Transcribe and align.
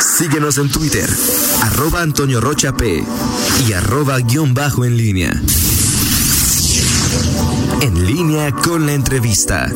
Síguenos 0.00 0.56
en 0.56 0.70
Twitter, 0.70 1.08
arroba 1.62 2.00
Antonio 2.00 2.40
Rocha 2.40 2.72
P 2.72 3.04
y 3.68 3.72
arroba 3.74 4.18
guion 4.18 4.54
bajo 4.54 4.86
en 4.86 4.96
línea. 4.96 5.42
En 7.82 8.06
línea 8.06 8.50
con 8.52 8.86
la 8.86 8.94
entrevista. 8.94 9.70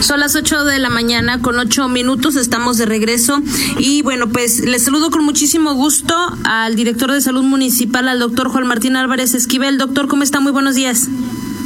Son 0.00 0.20
las 0.20 0.34
8 0.34 0.64
de 0.64 0.78
la 0.80 0.90
mañana 0.90 1.40
con 1.40 1.58
8 1.58 1.88
minutos, 1.88 2.34
estamos 2.34 2.78
de 2.78 2.86
regreso 2.86 3.40
y 3.78 4.02
bueno, 4.02 4.28
pues 4.28 4.60
les 4.60 4.84
saludo 4.84 5.10
con 5.10 5.24
muchísimo 5.24 5.74
gusto 5.74 6.14
al 6.44 6.74
director 6.74 7.12
de 7.12 7.20
salud 7.20 7.42
municipal, 7.42 8.08
al 8.08 8.18
doctor 8.18 8.48
Juan 8.48 8.66
Martín 8.66 8.96
Álvarez 8.96 9.34
Esquivel. 9.34 9.78
Doctor, 9.78 10.08
¿cómo 10.08 10.24
está? 10.24 10.40
Muy 10.40 10.52
buenos 10.52 10.74
días. 10.74 11.08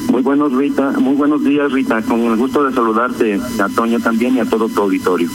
Muy 0.09 0.23
buenos, 0.23 0.53
Rita. 0.53 0.93
Muy 0.93 1.15
buenos 1.15 1.45
días, 1.45 1.71
Rita. 1.73 2.03
Con 2.03 2.21
el 2.21 2.37
gusto 2.37 2.65
de 2.65 2.73
saludarte, 2.73 3.41
a 3.59 3.69
Toño 3.69 4.01
también 4.01 4.37
y 4.37 4.41
a 4.41 4.45
todo 4.45 4.69
tu 4.69 4.83
auditorio. 4.83 5.29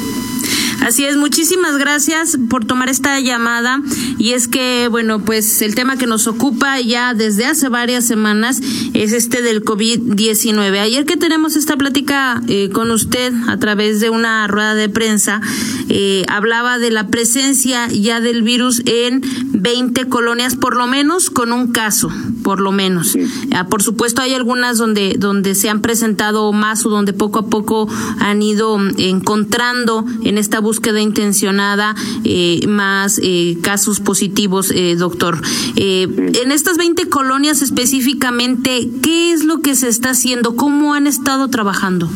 Así 0.85 1.03
es, 1.03 1.17
muchísimas 1.17 1.79
gracias 1.79 2.37
por 2.47 2.63
tomar 2.63 2.89
esta 2.89 3.19
llamada. 3.19 3.81
Y 4.19 4.33
es 4.33 4.47
que, 4.47 4.87
bueno, 4.91 5.19
pues 5.19 5.63
el 5.63 5.73
tema 5.73 5.97
que 5.97 6.05
nos 6.05 6.27
ocupa 6.27 6.79
ya 6.79 7.15
desde 7.15 7.47
hace 7.47 7.69
varias 7.69 8.05
semanas 8.05 8.61
es 8.93 9.11
este 9.11 9.41
del 9.41 9.63
COVID-19. 9.63 10.77
Ayer 10.77 11.05
que 11.05 11.17
tenemos 11.17 11.55
esta 11.55 11.75
plática 11.75 12.39
eh, 12.47 12.69
con 12.69 12.91
usted 12.91 13.33
a 13.47 13.57
través 13.57 13.99
de 13.99 14.11
una 14.11 14.47
rueda 14.47 14.75
de 14.75 14.87
prensa, 14.87 15.41
eh, 15.89 16.23
hablaba 16.27 16.77
de 16.77 16.91
la 16.91 17.07
presencia 17.07 17.87
ya 17.87 18.21
del 18.21 18.43
virus 18.43 18.83
en 18.85 19.23
20 19.53 20.07
colonias, 20.07 20.55
por 20.55 20.75
lo 20.75 20.85
menos 20.85 21.31
con 21.31 21.51
un 21.51 21.71
caso, 21.71 22.11
por 22.45 22.61
lo 22.61 22.71
menos. 22.71 23.17
Ah, 23.51 23.65
por 23.65 23.81
supuesto, 23.81 24.21
hay 24.21 24.35
algunas 24.35 24.77
donde, 24.77 25.15
donde 25.17 25.55
se 25.55 25.67
han 25.67 25.81
presentado 25.81 26.53
más 26.53 26.85
o 26.85 26.91
donde 26.91 27.11
poco 27.11 27.39
a 27.39 27.47
poco 27.47 27.89
han 28.19 28.43
ido 28.43 28.77
encontrando 28.99 30.05
en 30.23 30.37
esta 30.37 30.59
búsqueda 30.59 31.01
intencionada 31.01 31.95
eh, 32.23 32.59
más 32.67 33.19
eh, 33.23 33.57
casos 33.63 33.99
positivos, 33.99 34.69
eh, 34.69 34.95
doctor. 34.95 35.41
En 35.75 36.51
estas 36.51 36.77
20 36.77 37.09
colonias 37.09 37.63
específicamente, 37.63 38.89
¿qué 39.01 39.31
es 39.31 39.43
lo 39.43 39.61
que 39.61 39.73
se 39.73 39.87
está 39.87 40.11
haciendo? 40.11 40.55
¿Cómo 40.55 40.93
han 40.93 41.07
estado 41.07 41.47
trabajando? 41.47 42.07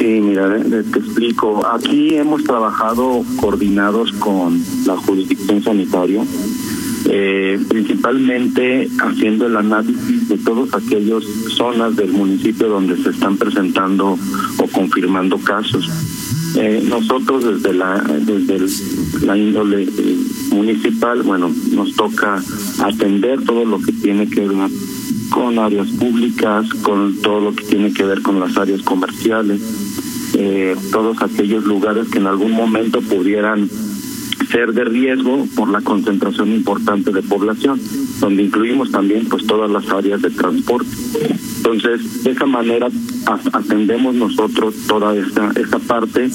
Sí, 0.00 0.04
mira, 0.04 0.48
te 0.62 0.98
explico. 0.98 1.66
Aquí 1.66 2.14
hemos 2.14 2.44
trabajado 2.44 3.22
coordinados 3.40 4.12
con 4.12 4.62
la 4.86 4.96
jurisdicción 4.96 5.62
sanitaria, 5.62 6.24
principalmente 7.68 8.88
haciendo 9.00 9.46
el 9.46 9.56
análisis 9.56 10.28
de 10.28 10.38
todas 10.38 10.74
aquellas 10.74 11.24
zonas 11.56 11.96
del 11.96 12.12
municipio 12.12 12.68
donde 12.68 12.96
se 13.02 13.10
están 13.10 13.36
presentando 13.36 14.18
o 14.58 14.66
confirmando 14.68 15.38
casos. 15.38 15.88
Eh, 16.56 16.82
nosotros 16.88 17.44
desde 17.44 17.72
la 17.74 18.00
desde 18.00 18.58
la 19.24 19.36
índole 19.36 19.84
eh, 19.84 20.16
municipal, 20.50 21.22
bueno, 21.22 21.52
nos 21.72 21.94
toca 21.94 22.42
atender 22.80 23.40
todo 23.44 23.64
lo 23.64 23.80
que 23.80 23.92
tiene 23.92 24.28
que 24.28 24.40
ver 24.40 24.68
con 25.30 25.60
áreas 25.60 25.88
públicas, 25.90 26.68
con 26.82 27.20
todo 27.22 27.40
lo 27.40 27.54
que 27.54 27.64
tiene 27.64 27.92
que 27.92 28.02
ver 28.02 28.20
con 28.22 28.40
las 28.40 28.56
áreas 28.56 28.82
comerciales, 28.82 29.60
eh, 30.34 30.74
todos 30.90 31.22
aquellos 31.22 31.64
lugares 31.64 32.08
que 32.08 32.18
en 32.18 32.26
algún 32.26 32.50
momento 32.50 33.00
pudieran 33.00 33.70
ser 34.50 34.72
de 34.72 34.84
riesgo 34.84 35.46
por 35.56 35.68
la 35.68 35.80
concentración 35.80 36.52
importante 36.52 37.12
de 37.12 37.22
población, 37.22 37.80
donde 38.20 38.42
incluimos 38.42 38.90
también 38.90 39.26
pues 39.28 39.46
todas 39.46 39.70
las 39.70 39.88
áreas 39.90 40.22
de 40.22 40.30
transporte. 40.30 40.90
Entonces, 41.56 42.24
de 42.24 42.30
esa 42.32 42.46
manera 42.46 42.88
atendemos 43.52 44.14
nosotros 44.14 44.74
toda 44.86 45.14
esta, 45.14 45.52
esta 45.56 45.78
parte 45.78 46.30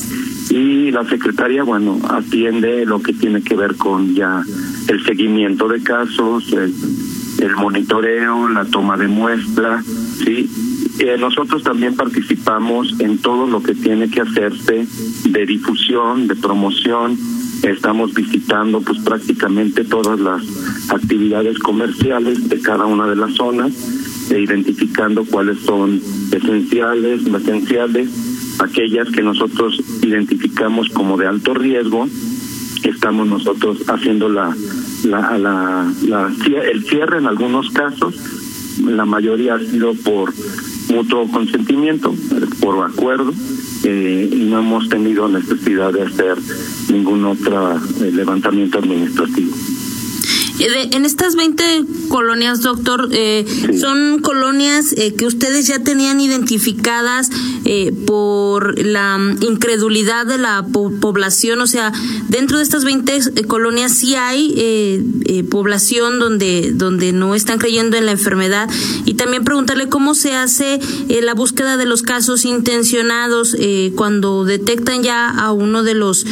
y 0.49 0.91
la 0.91 1.03
secretaria, 1.09 1.63
bueno, 1.63 1.99
atiende 2.09 2.85
lo 2.85 3.01
que 3.01 3.13
tiene 3.13 3.41
que 3.41 3.55
ver 3.55 3.75
con 3.75 4.13
ya 4.13 4.43
el 4.87 5.03
seguimiento 5.03 5.67
de 5.67 5.81
casos, 5.81 6.53
el, 6.53 7.55
monitoreo, 7.57 8.47
la 8.49 8.65
toma 8.65 8.97
de 8.97 9.07
muestra, 9.07 9.83
¿sí? 9.83 10.49
Eh, 10.99 11.17
nosotros 11.19 11.63
también 11.63 11.95
participamos 11.95 12.99
en 12.99 13.17
todo 13.17 13.47
lo 13.47 13.61
que 13.61 13.75
tiene 13.75 14.09
que 14.09 14.21
hacerse 14.21 14.87
de 15.25 15.45
difusión, 15.45 16.27
de 16.27 16.35
promoción, 16.35 17.17
estamos 17.63 18.13
visitando 18.13 18.81
pues 18.81 18.99
prácticamente 18.99 19.83
todas 19.83 20.19
las 20.19 20.43
actividades 20.89 21.57
comerciales 21.59 22.47
de 22.49 22.59
cada 22.61 22.85
una 22.85 23.07
de 23.07 23.15
las 23.15 23.33
zonas 23.33 23.73
e 24.31 24.39
identificando 24.39 25.25
cuáles 25.25 25.59
son 25.59 26.01
esenciales, 26.31 27.23
no 27.23 27.37
esenciales, 27.37 28.09
aquellas 28.59 29.09
que 29.09 29.21
nosotros 29.21 29.79
identificamos 30.01 30.89
como 30.89 31.17
de 31.17 31.27
alto 31.27 31.53
riesgo, 31.53 32.07
estamos 32.83 33.27
nosotros 33.27 33.83
haciendo 33.87 34.29
la, 34.29 34.55
la, 35.03 35.37
la, 35.37 35.91
la 36.07 36.31
el 36.71 36.83
cierre 36.85 37.17
en 37.17 37.27
algunos 37.27 37.69
casos, 37.71 38.15
la 38.83 39.05
mayoría 39.05 39.55
ha 39.55 39.59
sido 39.59 39.93
por 39.93 40.33
mutuo 40.89 41.27
consentimiento, 41.31 42.13
por 42.59 42.85
acuerdo, 42.85 43.33
eh, 43.85 44.29
y 44.31 44.45
no 44.45 44.59
hemos 44.59 44.89
tenido 44.89 45.27
necesidad 45.27 45.93
de 45.93 46.01
hacer 46.03 46.37
ningún 46.91 47.23
otro 47.25 47.75
eh, 47.75 48.11
levantamiento 48.11 48.79
administrativo. 48.79 49.55
Eh, 50.59 50.89
en 50.91 51.05
estas 51.05 51.35
20 51.35 51.63
colonias, 52.05 52.61
doctor, 52.61 53.09
eh, 53.11 53.45
son 53.79 54.19
colonias 54.19 54.93
eh, 54.97 55.13
que 55.15 55.25
ustedes 55.25 55.67
ya 55.67 55.79
tenían 55.79 56.19
identificadas 56.19 57.29
por 58.05 58.79
la 58.79 59.17
incredulidad 59.41 60.27
de 60.27 60.37
la 60.37 60.63
población. 61.01 61.61
O 61.61 61.67
sea, 61.67 61.91
dentro 62.29 62.57
de 62.57 62.63
estas 62.63 62.85
20 62.85 63.45
colonias 63.47 63.91
sí 63.91 64.13
hay 64.15 65.03
población 65.49 66.19
donde, 66.19 66.71
donde 66.73 67.11
no 67.11 67.33
están 67.33 67.57
creyendo 67.57 67.97
en 67.97 68.05
la 68.05 68.11
enfermedad. 68.11 68.69
Y 69.05 69.15
también 69.15 69.43
preguntarle 69.43 69.89
cómo 69.89 70.13
se 70.13 70.35
hace 70.35 70.79
la 71.09 71.33
búsqueda 71.33 71.75
de 71.77 71.85
los 71.85 72.03
casos 72.03 72.45
intencionados 72.45 73.57
cuando 73.95 74.45
detectan 74.45 75.01
ya 75.01 75.29
a 75.29 75.51
uno 75.51 75.81
de 75.81 75.95
los 75.95 76.25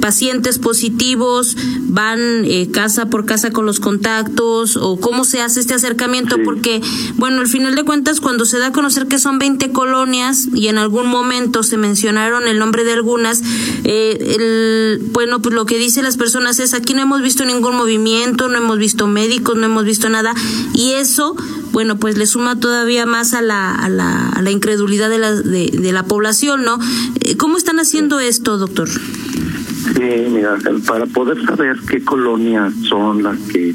pacientes 0.00 0.58
positivos, 0.58 1.56
van 1.80 2.44
casa 2.72 3.06
por 3.06 3.24
casa 3.24 3.50
con 3.50 3.64
los 3.64 3.80
contactos 3.80 4.76
o 4.82 4.98
cómo 4.98 5.24
se 5.24 5.40
hace 5.40 5.60
este 5.60 5.74
acercamiento, 5.74 6.36
porque, 6.44 6.80
bueno, 7.16 7.40
al 7.40 7.46
final 7.46 7.74
de 7.74 7.84
cuentas, 7.84 8.20
cuando 8.20 8.44
se 8.44 8.58
da 8.58 8.68
a 8.68 8.72
conocer 8.72 9.06
que 9.06 9.18
son 9.18 9.38
20 9.38 9.72
colonias 9.72 10.48
y 10.54 10.68
en 10.68 10.78
algún 10.78 11.06
momento 11.06 11.62
se 11.62 11.76
mencionaron 11.76 12.46
el 12.48 12.58
nombre 12.58 12.84
de 12.84 12.92
algunas, 12.92 13.42
eh, 13.84 14.36
el, 14.38 15.02
bueno, 15.12 15.40
pues 15.40 15.54
lo 15.54 15.66
que 15.66 15.78
dicen 15.78 16.04
las 16.04 16.16
personas 16.16 16.58
es, 16.58 16.74
aquí 16.74 16.94
no 16.94 17.02
hemos 17.02 17.22
visto 17.22 17.44
ningún 17.44 17.76
movimiento, 17.76 18.48
no 18.48 18.58
hemos 18.58 18.78
visto 18.78 19.06
médicos, 19.06 19.56
no 19.56 19.66
hemos 19.66 19.84
visto 19.84 20.08
nada, 20.08 20.34
y 20.74 20.92
eso, 20.92 21.36
bueno, 21.72 21.96
pues 21.96 22.18
le 22.18 22.26
suma 22.26 22.58
todavía 22.58 23.06
más 23.06 23.34
a 23.34 23.42
la, 23.42 23.74
a 23.74 23.88
la, 23.88 24.28
a 24.28 24.42
la 24.42 24.50
incredulidad 24.50 25.08
de 25.08 25.18
la, 25.18 25.32
de, 25.32 25.70
de 25.72 25.92
la 25.92 26.04
población, 26.04 26.64
¿no? 26.64 26.78
Eh, 27.20 27.36
¿Cómo 27.36 27.56
están 27.56 27.78
haciendo 27.78 28.20
esto, 28.20 28.58
doctor? 28.58 28.88
Sí, 28.88 30.26
mira, 30.30 30.56
para 30.86 31.06
poder 31.06 31.44
saber 31.44 31.76
qué 31.88 32.02
colonias 32.02 32.72
son 32.88 33.22
las 33.22 33.38
que 33.40 33.74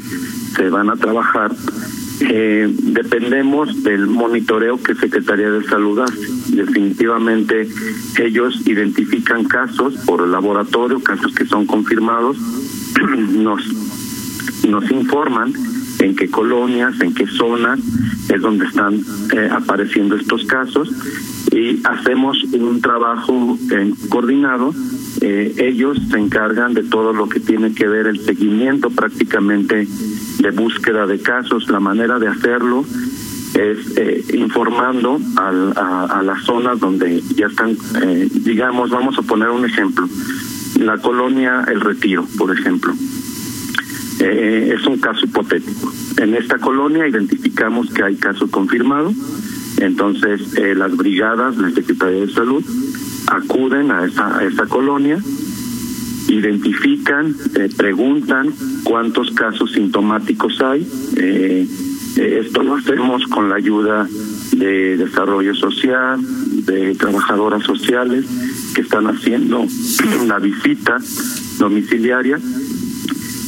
se 0.56 0.70
van 0.70 0.90
a 0.90 0.96
trabajar, 0.96 1.52
eh, 2.20 2.68
dependemos 2.82 3.82
del 3.82 4.06
monitoreo 4.06 4.82
que 4.82 4.94
Secretaría 4.94 5.50
de 5.50 5.64
Salud 5.64 6.00
hace. 6.00 6.26
Definitivamente 6.48 7.68
ellos 8.18 8.66
identifican 8.66 9.44
casos 9.44 9.94
por 10.06 10.22
el 10.22 10.32
laboratorio, 10.32 11.00
casos 11.00 11.34
que 11.34 11.46
son 11.46 11.66
confirmados, 11.66 12.36
nos, 13.32 13.62
nos 14.68 14.90
informan 14.90 15.52
en 16.00 16.16
qué 16.16 16.28
colonias, 16.28 17.00
en 17.00 17.14
qué 17.14 17.26
zonas 17.26 17.80
es 18.28 18.40
donde 18.40 18.66
están 18.66 19.00
eh, 19.34 19.48
apareciendo 19.50 20.16
estos 20.16 20.44
casos 20.44 20.90
y 21.50 21.80
hacemos 21.84 22.42
un 22.52 22.80
trabajo 22.80 23.58
en 23.70 23.94
coordinado 24.08 24.72
eh, 25.20 25.54
ellos 25.58 25.98
se 26.10 26.18
encargan 26.18 26.74
de 26.74 26.84
todo 26.84 27.12
lo 27.12 27.28
que 27.28 27.40
tiene 27.40 27.74
que 27.74 27.88
ver 27.88 28.06
el 28.06 28.20
seguimiento 28.20 28.90
prácticamente 28.90 29.86
de 30.38 30.50
búsqueda 30.50 31.06
de 31.06 31.20
casos. 31.20 31.68
La 31.68 31.80
manera 31.80 32.18
de 32.18 32.28
hacerlo 32.28 32.84
es 33.54 33.96
eh, 33.96 34.24
informando 34.34 35.18
a, 35.36 36.22
las 36.22 36.44
zonas 36.44 36.78
donde 36.78 37.20
ya 37.34 37.46
están, 37.46 37.76
eh, 38.02 38.28
digamos, 38.32 38.90
vamos 38.90 39.18
a 39.18 39.22
poner 39.22 39.48
un 39.48 39.64
ejemplo, 39.64 40.08
la 40.78 40.98
colonia 40.98 41.64
El 41.66 41.80
Retiro, 41.80 42.26
por 42.36 42.56
ejemplo. 42.56 42.92
es 44.20 44.86
un 44.86 44.98
caso 44.98 45.24
hipotético. 45.24 45.92
En 46.18 46.34
esta 46.34 46.58
colonia 46.58 47.08
identificamos 47.08 47.90
que 47.90 48.04
hay 48.04 48.16
caso 48.16 48.48
confirmado, 48.50 49.12
entonces 49.78 50.40
las 50.76 50.96
brigadas, 50.96 51.56
la 51.56 51.70
Secretaría 51.70 52.20
de 52.20 52.32
Salud, 52.32 52.64
acuden 53.30 53.90
a 53.90 54.04
esa, 54.04 54.38
a 54.38 54.66
colonia, 54.66 55.18
identifican, 56.28 57.34
eh, 57.54 57.68
preguntan 57.76 58.52
cuántos 58.84 59.30
casos 59.32 59.72
sintomáticos 59.72 60.60
hay. 60.60 60.86
Eh, 61.16 61.66
eh, 62.16 62.42
esto 62.44 62.62
lo 62.62 62.74
hacemos 62.74 63.26
con 63.28 63.48
la 63.48 63.56
ayuda 63.56 64.06
de 64.52 64.96
desarrollo 64.96 65.54
social, 65.54 66.20
de 66.64 66.94
trabajadoras 66.94 67.62
sociales 67.62 68.26
que 68.74 68.82
están 68.82 69.06
haciendo 69.06 69.64
una 70.22 70.38
visita 70.38 70.98
domiciliaria 71.58 72.38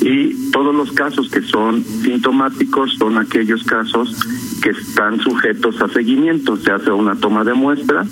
y 0.02 0.50
todos 0.50 0.74
los 0.74 0.92
casos 0.92 1.28
que 1.30 1.42
son 1.42 1.84
sintomáticos 1.84 2.94
son 2.98 3.18
aquellos 3.18 3.62
casos 3.64 4.16
que 4.60 4.70
están 4.70 5.20
sujetos 5.20 5.80
a 5.80 5.88
seguimiento, 5.88 6.56
se 6.56 6.70
hace 6.70 6.90
una 6.90 7.16
toma 7.16 7.44
de 7.44 7.54
muestra 7.54 8.04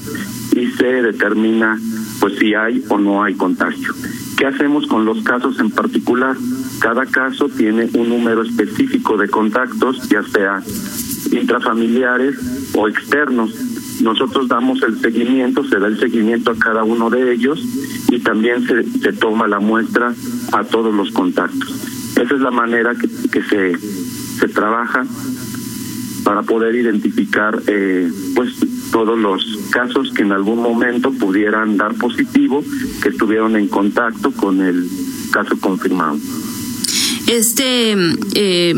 y 0.53 0.67
se 0.73 0.87
determina 1.03 1.79
pues 2.21 2.39
si 2.39 2.55
hay 2.55 2.83
o 2.89 2.99
no 2.99 3.23
hay 3.23 3.35
contagio. 3.35 3.93
¿Qué 4.37 4.47
hacemos 4.47 4.87
con 4.87 5.05
los 5.05 5.23
casos 5.23 5.59
en 5.61 5.71
particular? 5.71 6.37
Cada 6.81 7.07
caso 7.07 7.49
tiene 7.49 7.89
un 7.95 8.09
número 8.09 8.43
específico 8.43 9.17
de 9.17 9.29
contactos, 9.29 10.09
ya 10.09 10.23
sea 10.23 10.63
intrafamiliares 11.33 12.37
o 12.75 12.89
externos. 12.89 13.53
Nosotros 14.01 14.49
damos 14.49 14.81
el 14.83 15.01
seguimiento, 15.01 15.65
se 15.65 15.79
da 15.79 15.89
el 15.89 15.99
seguimiento 15.99 16.53
a 16.53 16.59
cada 16.59 16.85
uno 16.85 17.11
de 17.11 17.33
ellos 17.33 17.61
y 18.11 18.21
también 18.21 18.65
se, 18.67 18.85
se 18.85 19.13
toma 19.13 19.49
la 19.49 19.59
muestra 19.59 20.15
a 20.53 20.65
todos 20.65 20.95
los 20.95 21.11
contactos. 21.11 21.75
Esa 22.17 22.35
es 22.35 22.41
la 22.41 22.51
manera 22.51 22.95
que, 22.95 23.09
que 23.31 23.43
se, 23.43 23.77
se 23.77 24.49
trabaja 24.49 25.05
para 26.29 26.43
poder 26.43 26.75
identificar 26.75 27.59
eh, 27.69 28.13
pues 28.35 28.53
todos 28.93 29.19
los 29.19 29.43
casos 29.71 30.13
que 30.13 30.21
en 30.21 30.33
algún 30.33 30.61
momento 30.61 31.11
pudieran 31.11 31.79
dar 31.79 31.95
positivo 31.95 32.63
que 33.03 33.09
estuvieron 33.09 33.57
en 33.57 33.67
contacto 33.67 34.31
con 34.33 34.61
el 34.61 34.87
caso 35.33 35.59
confirmado. 35.59 36.19
Este 37.29 37.95
eh, 38.35 38.75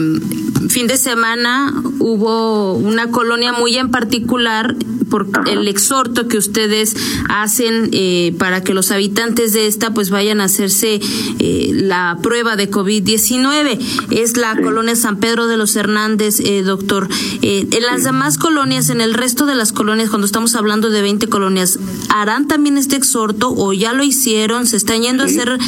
fin 0.69 0.87
de 0.87 0.97
semana 0.97 1.73
hubo 2.01 2.75
una 2.75 3.11
colonia 3.11 3.53
muy 3.53 3.77
en 3.77 3.91
particular 3.91 4.77
por 5.11 5.29
el 5.47 5.69
exhorto 5.69 6.29
que 6.29 6.39
ustedes 6.39 6.97
hacen 7.29 7.91
eh, 7.93 8.35
para 8.39 8.63
que 8.63 8.73
los 8.73 8.91
habitantes 8.91 9.53
de 9.53 9.67
esta 9.67 9.93
pues 9.93 10.09
vayan 10.09 10.41
a 10.41 10.45
hacerse 10.45 11.01
eh, 11.39 11.71
la 11.75 12.19
prueba 12.23 12.57
de 12.57 12.71
COVID-19. 12.71 13.79
Es 14.11 14.37
la 14.37 14.57
colonia 14.57 14.97
San 14.97 15.19
Pedro 15.19 15.47
de 15.49 15.57
los 15.57 15.77
Hernández, 15.77 16.41
eh, 16.41 16.63
doctor. 16.63 17.09
en 17.43 17.83
las 17.83 18.05
demás 18.05 18.39
colonias, 18.39 18.89
en 18.89 19.01
el 19.01 19.13
resto 19.13 19.47
de 19.47 19.57
las 19.57 19.73
colonias, 19.73 20.09
cuando 20.09 20.27
estamos 20.27 20.55
hablando 20.55 20.91
de 20.91 21.03
20 21.03 21.27
colonias, 21.27 21.79
¿harán 22.09 22.47
también 22.47 22.79
este 22.79 22.97
exhorto 22.97 23.53
o 23.55 23.73
ya 23.73 23.93
lo 23.93 24.05
hicieron? 24.05 24.67
¿Se 24.67 24.77
están 24.77 25.03
yendo 25.03 25.25
a 25.25 25.27
hacer 25.27 25.59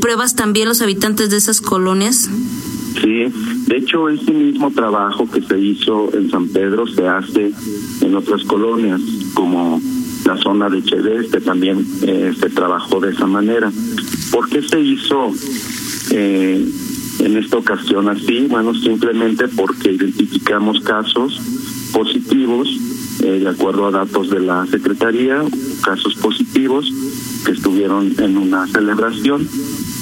pruebas 0.00 0.34
también 0.34 0.68
los 0.68 0.80
habitantes 0.80 1.28
de 1.28 1.36
esas 1.36 1.60
colonias? 1.60 2.25
Sí, 3.00 3.24
de 3.66 3.76
hecho 3.76 4.08
ese 4.08 4.32
mismo 4.32 4.70
trabajo 4.70 5.28
que 5.30 5.42
se 5.42 5.58
hizo 5.58 6.10
en 6.14 6.30
San 6.30 6.48
Pedro 6.48 6.86
se 6.86 7.06
hace 7.06 7.52
en 8.00 8.14
otras 8.14 8.42
colonias, 8.44 9.00
como 9.34 9.80
la 10.24 10.36
zona 10.38 10.68
de 10.68 10.82
Chedeste 10.82 11.40
también 11.40 11.86
eh, 12.02 12.32
se 12.38 12.50
trabajó 12.50 13.00
de 13.00 13.12
esa 13.12 13.26
manera. 13.26 13.70
¿Por 14.32 14.48
qué 14.48 14.62
se 14.62 14.80
hizo 14.80 15.32
eh, 16.10 16.66
en 17.20 17.36
esta 17.36 17.58
ocasión 17.58 18.08
así? 18.08 18.46
Bueno, 18.48 18.74
simplemente 18.74 19.46
porque 19.48 19.92
identificamos 19.92 20.80
casos 20.80 21.40
positivos, 21.92 22.68
eh, 23.22 23.38
de 23.40 23.48
acuerdo 23.48 23.86
a 23.86 23.90
datos 23.90 24.30
de 24.30 24.40
la 24.40 24.66
Secretaría, 24.66 25.44
casos 25.84 26.14
positivos 26.16 26.90
que 27.44 27.52
estuvieron 27.52 28.12
en 28.18 28.36
una 28.36 28.66
celebración 28.66 29.48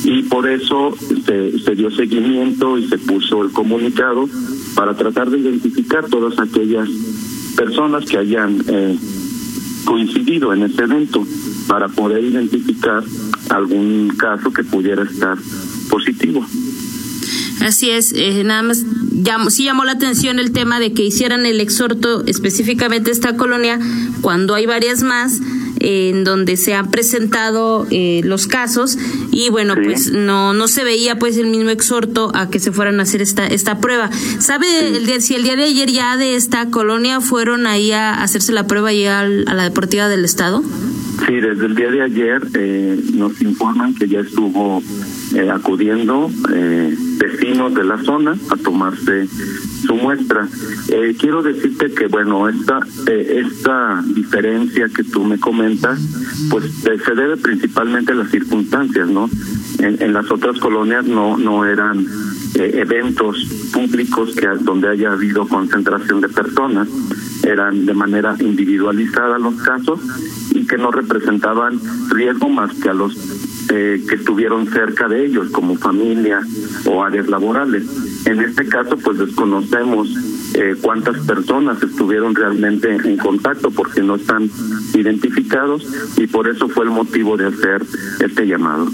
y 0.04 0.22
por 0.24 0.48
eso 0.48 0.94
se, 1.24 1.58
se 1.58 1.74
dio 1.74 1.90
seguimiento 1.90 2.78
y 2.78 2.86
se 2.88 2.98
puso 2.98 3.42
el 3.42 3.50
comunicado 3.50 4.28
para 4.74 4.94
tratar 4.94 5.30
de 5.30 5.38
identificar 5.38 6.06
todas 6.08 6.38
aquellas 6.38 6.88
personas 7.56 8.04
que 8.04 8.18
hayan 8.18 8.62
eh, 8.68 8.98
coincidido 9.84 10.52
en 10.52 10.64
ese 10.64 10.82
evento 10.82 11.26
para 11.66 11.88
poder 11.88 12.22
identificar 12.22 13.02
algún 13.50 14.12
caso 14.16 14.52
que 14.52 14.64
pudiera 14.64 15.04
estar 15.04 15.38
positivo. 15.88 16.44
Así 17.60 17.90
es, 17.90 18.12
eh, 18.12 18.44
nada 18.44 18.62
más 18.62 18.84
sí 19.48 19.64
llamó 19.64 19.84
la 19.84 19.92
atención 19.92 20.38
el 20.38 20.52
tema 20.52 20.80
de 20.80 20.92
que 20.92 21.04
hicieran 21.04 21.46
el 21.46 21.60
exhorto 21.60 22.24
específicamente 22.26 23.10
esta 23.10 23.36
colonia 23.36 23.78
cuando 24.20 24.54
hay 24.54 24.66
varias 24.66 25.02
más 25.02 25.40
en 25.84 26.24
donde 26.24 26.56
se 26.56 26.74
han 26.74 26.90
presentado 26.90 27.86
eh, 27.90 28.22
los 28.24 28.46
casos. 28.46 28.98
Y 29.30 29.50
bueno 29.50 29.74
pues 29.74 30.10
no 30.10 30.54
no 30.54 30.68
se 30.68 30.84
veía 30.84 31.18
pues 31.18 31.36
el 31.36 31.48
mismo 31.48 31.70
exhorto 31.70 32.30
a 32.34 32.48
que 32.48 32.58
se 32.58 32.72
fueran 32.72 33.00
a 33.00 33.02
hacer 33.02 33.20
esta 33.22 33.46
esta 33.46 33.78
prueba. 33.78 34.10
Sabe 34.38 34.96
el 34.96 35.06
día, 35.06 35.20
si 35.20 35.34
el 35.34 35.42
día 35.42 35.56
de 35.56 35.64
ayer 35.64 35.90
ya 35.90 36.16
de 36.16 36.36
esta 36.36 36.70
colonia 36.70 37.20
fueron 37.20 37.66
ahí 37.66 37.92
a 37.92 38.14
hacerse 38.14 38.52
la 38.52 38.66
prueba 38.66 38.92
ya 38.92 39.20
a 39.20 39.26
la 39.26 39.62
deportiva 39.64 40.08
del 40.08 40.24
estado 40.24 40.62
sí 41.26 41.34
desde 41.34 41.66
el 41.66 41.74
día 41.74 41.90
de 41.90 42.02
ayer 42.02 42.42
eh, 42.54 43.00
nos 43.14 43.40
informan 43.40 43.94
que 43.94 44.08
ya 44.08 44.20
estuvo 44.20 44.82
eh, 45.34 45.50
acudiendo 45.50 46.30
eh, 46.52 46.96
vecinos 47.18 47.74
de 47.74 47.84
la 47.84 48.02
zona 48.02 48.36
a 48.50 48.56
tomarse 48.56 49.26
su 49.86 49.94
muestra. 49.94 50.48
Eh, 50.88 51.16
quiero 51.18 51.42
decirte 51.42 51.92
que, 51.92 52.06
bueno, 52.06 52.48
esta, 52.48 52.80
eh, 53.06 53.42
esta 53.46 54.02
diferencia 54.06 54.88
que 54.88 55.04
tú 55.04 55.24
me 55.24 55.38
comentas, 55.38 55.98
pues 56.50 56.64
se 56.84 57.14
debe 57.14 57.36
principalmente 57.36 58.12
a 58.12 58.16
las 58.16 58.30
circunstancias, 58.30 59.08
¿no? 59.08 59.28
En, 59.78 60.02
en 60.02 60.12
las 60.12 60.30
otras 60.30 60.58
colonias 60.58 61.06
no, 61.06 61.36
no 61.36 61.64
eran 61.64 62.06
eventos 62.56 63.70
públicos 63.72 64.32
que 64.36 64.46
donde 64.60 64.88
haya 64.88 65.12
habido 65.12 65.48
concentración 65.48 66.20
de 66.20 66.28
personas, 66.28 66.88
eran 67.42 67.84
de 67.84 67.94
manera 67.94 68.36
individualizada 68.40 69.38
los 69.38 69.54
casos 69.56 70.00
y 70.52 70.66
que 70.66 70.78
no 70.78 70.90
representaban 70.90 71.80
riesgo 72.10 72.48
más 72.48 72.72
que 72.74 72.88
a 72.88 72.94
los 72.94 73.14
eh, 73.70 74.02
que 74.08 74.16
estuvieron 74.16 74.66
cerca 74.66 75.08
de 75.08 75.24
ellos, 75.24 75.50
como 75.50 75.76
familia 75.76 76.40
o 76.86 77.02
áreas 77.02 77.28
laborales. 77.28 77.84
En 78.26 78.40
este 78.40 78.66
caso, 78.66 78.96
pues 78.96 79.18
desconocemos 79.18 80.08
eh, 80.54 80.76
cuántas 80.80 81.18
personas 81.26 81.82
estuvieron 81.82 82.34
realmente 82.34 82.94
en 82.94 83.16
contacto 83.16 83.70
porque 83.70 84.02
no 84.02 84.16
están 84.16 84.50
identificados 84.94 85.86
y 86.16 86.26
por 86.26 86.48
eso 86.48 86.68
fue 86.68 86.84
el 86.84 86.90
motivo 86.90 87.36
de 87.36 87.46
hacer 87.46 87.82
este 88.20 88.46
llamado. 88.46 88.88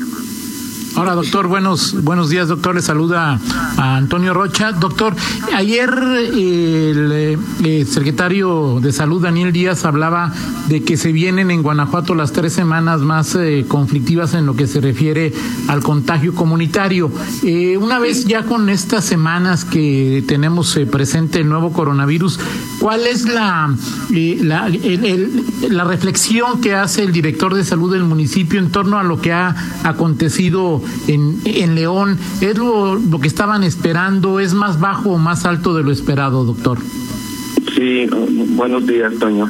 Hola, 0.96 1.14
doctor. 1.14 1.46
Buenos, 1.46 2.02
buenos 2.02 2.30
días, 2.30 2.48
doctor. 2.48 2.74
Le 2.74 2.82
saluda 2.82 3.38
a 3.76 3.96
Antonio 3.96 4.34
Rocha. 4.34 4.72
Doctor, 4.72 5.14
ayer 5.54 5.88
el 5.88 7.38
eh, 7.64 7.86
secretario 7.88 8.80
de 8.80 8.92
Salud, 8.92 9.22
Daniel 9.22 9.52
Díaz, 9.52 9.84
hablaba 9.84 10.32
de 10.68 10.82
que 10.82 10.96
se 10.96 11.12
vienen 11.12 11.50
en 11.52 11.62
Guanajuato 11.62 12.14
las 12.14 12.32
tres 12.32 12.52
semanas 12.52 13.02
más 13.02 13.36
eh, 13.36 13.64
conflictivas 13.68 14.34
en 14.34 14.46
lo 14.46 14.56
que 14.56 14.66
se 14.66 14.80
refiere 14.80 15.32
al 15.68 15.82
contagio 15.82 16.34
comunitario. 16.34 17.10
Eh, 17.44 17.76
una 17.76 18.00
vez 18.00 18.24
ya 18.26 18.42
con 18.42 18.68
estas 18.68 19.04
semanas 19.04 19.64
que 19.64 20.24
tenemos 20.26 20.78
presente 20.90 21.40
el 21.40 21.48
nuevo 21.48 21.72
coronavirus, 21.72 22.40
¿cuál 22.80 23.06
es 23.06 23.26
la, 23.26 23.74
la 25.70 25.84
reflexión 25.84 26.60
que 26.60 26.74
hace 26.74 27.04
el 27.04 27.12
director 27.12 27.54
de 27.54 27.64
salud 27.64 27.92
del 27.92 28.04
municipio 28.04 28.58
en 28.58 28.70
torno 28.70 28.98
a 28.98 29.04
lo 29.04 29.20
que 29.20 29.32
ha 29.32 29.54
acontecido 29.84 30.79
en, 31.06 31.40
en 31.44 31.74
León, 31.74 32.18
¿es 32.40 32.56
lo, 32.56 32.96
lo 32.96 33.20
que 33.20 33.28
estaban 33.28 33.62
esperando? 33.64 34.40
¿Es 34.40 34.54
más 34.54 34.80
bajo 34.80 35.10
o 35.10 35.18
más 35.18 35.44
alto 35.44 35.74
de 35.74 35.82
lo 35.82 35.92
esperado, 35.92 36.44
doctor? 36.44 36.78
Sí, 37.74 38.06
buenos 38.56 38.86
días, 38.86 39.12
Toño. 39.18 39.48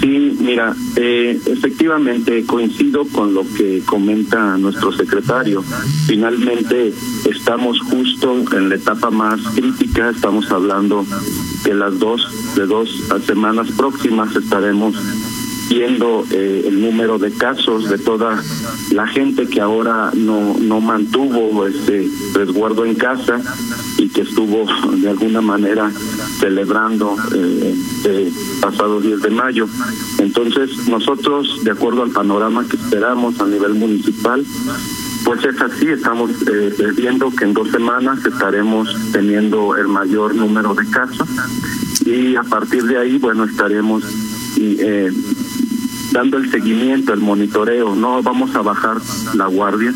Sí, 0.00 0.36
mira, 0.40 0.74
eh, 0.96 1.38
efectivamente 1.46 2.44
coincido 2.44 3.04
con 3.12 3.34
lo 3.34 3.44
que 3.56 3.82
comenta 3.86 4.56
nuestro 4.58 4.90
secretario. 4.92 5.62
Finalmente 6.06 6.92
estamos 7.30 7.80
justo 7.80 8.42
en 8.52 8.68
la 8.68 8.74
etapa 8.74 9.10
más 9.10 9.40
crítica, 9.54 10.10
estamos 10.10 10.50
hablando 10.50 11.06
que 11.62 11.72
las 11.74 11.98
dos 11.98 12.54
de 12.56 12.66
dos 12.66 12.88
semanas 13.26 13.68
próximas 13.76 14.34
estaremos 14.34 14.96
viendo 15.68 16.24
eh, 16.30 16.64
el 16.66 16.80
número 16.80 17.18
de 17.18 17.30
casos 17.32 17.88
de 17.88 17.98
toda 17.98 18.42
la 18.92 19.06
gente 19.06 19.46
que 19.46 19.60
ahora 19.60 20.10
no, 20.14 20.56
no 20.58 20.80
mantuvo 20.80 21.66
este 21.66 22.08
resguardo 22.34 22.84
en 22.84 22.94
casa 22.94 23.40
y 23.98 24.08
que 24.08 24.22
estuvo 24.22 24.66
de 24.96 25.08
alguna 25.08 25.40
manera 25.40 25.90
celebrando 26.38 27.16
eh, 27.34 28.32
pasado 28.60 29.00
10 29.00 29.22
de 29.22 29.30
mayo. 29.30 29.68
Entonces 30.18 30.88
nosotros, 30.88 31.64
de 31.64 31.70
acuerdo 31.70 32.02
al 32.02 32.10
panorama 32.10 32.66
que 32.68 32.76
esperamos 32.76 33.40
a 33.40 33.46
nivel 33.46 33.74
municipal, 33.74 34.44
pues 35.24 35.44
es 35.44 35.60
así, 35.60 35.86
estamos 35.86 36.30
eh, 36.46 36.92
viendo 36.96 37.30
que 37.30 37.44
en 37.44 37.54
dos 37.54 37.70
semanas 37.70 38.24
estaremos 38.26 38.88
teniendo 39.12 39.76
el 39.76 39.88
mayor 39.88 40.34
número 40.34 40.74
de 40.74 40.88
casos 40.90 41.28
y 42.04 42.34
a 42.36 42.42
partir 42.42 42.82
de 42.84 42.98
ahí, 42.98 43.18
bueno, 43.18 43.44
estaremos 43.44 44.02
eh, 44.58 45.10
dando 46.12 46.36
el 46.36 46.50
seguimiento, 46.50 47.12
el 47.12 47.20
monitoreo, 47.20 47.94
no 47.94 48.22
vamos 48.22 48.54
a 48.54 48.62
bajar 48.62 48.98
la 49.34 49.46
guardia. 49.46 49.92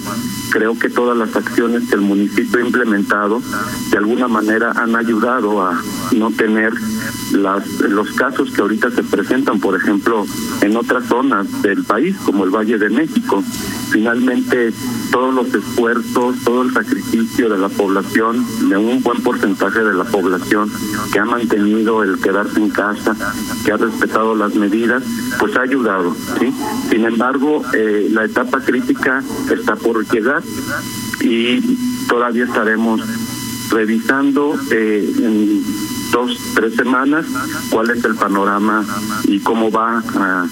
Creo 0.50 0.78
que 0.78 0.88
todas 0.88 1.16
las 1.16 1.36
acciones 1.36 1.88
que 1.88 1.96
el 1.96 2.00
municipio 2.00 2.60
ha 2.60 2.66
implementado 2.66 3.42
de 3.90 3.98
alguna 3.98 4.28
manera 4.28 4.72
han 4.72 4.96
ayudado 4.96 5.62
a 5.62 5.80
no 6.12 6.30
tener 6.30 6.72
las, 7.32 7.68
los 7.80 8.10
casos 8.12 8.50
que 8.50 8.62
ahorita 8.62 8.90
se 8.90 9.02
presentan, 9.02 9.60
por 9.60 9.76
ejemplo, 9.76 10.24
en 10.62 10.76
otras 10.76 11.04
zonas 11.04 11.62
del 11.62 11.84
país, 11.84 12.16
como 12.24 12.44
el 12.44 12.50
Valle 12.50 12.78
de 12.78 12.88
México. 12.88 13.42
Finalmente, 13.96 14.74
todos 15.10 15.34
los 15.34 15.54
esfuerzos, 15.54 16.36
todo 16.44 16.60
el 16.60 16.74
sacrificio 16.74 17.48
de 17.48 17.56
la 17.56 17.70
población, 17.70 18.44
de 18.68 18.76
un 18.76 19.02
buen 19.02 19.22
porcentaje 19.22 19.82
de 19.82 19.94
la 19.94 20.04
población 20.04 20.70
que 21.10 21.18
ha 21.18 21.24
mantenido 21.24 22.02
el 22.02 22.20
quedarse 22.20 22.60
en 22.60 22.68
casa, 22.68 23.16
que 23.64 23.72
ha 23.72 23.78
respetado 23.78 24.34
las 24.34 24.54
medidas, 24.54 25.02
pues 25.40 25.56
ha 25.56 25.62
ayudado. 25.62 26.14
¿sí? 26.38 26.52
Sin 26.90 27.06
embargo, 27.06 27.62
eh, 27.72 28.08
la 28.10 28.26
etapa 28.26 28.60
crítica 28.60 29.24
está 29.50 29.76
por 29.76 30.06
llegar 30.06 30.42
y 31.22 31.62
todavía 32.06 32.44
estaremos 32.44 33.00
revisando 33.70 34.58
eh, 34.70 35.10
en 35.22 35.64
dos, 36.12 36.38
tres 36.54 36.74
semanas 36.74 37.24
cuál 37.70 37.90
es 37.90 38.04
el 38.04 38.14
panorama 38.14 38.84
y 39.24 39.40
cómo 39.40 39.70
va 39.70 40.02
a, 40.14 40.46